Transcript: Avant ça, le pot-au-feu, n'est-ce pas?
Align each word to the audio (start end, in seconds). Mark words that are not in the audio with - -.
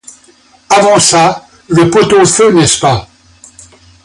Avant 0.71 0.97
ça, 0.99 1.45
le 1.67 1.91
pot-au-feu, 1.91 2.51
n'est-ce 2.53 2.79
pas? 2.79 3.07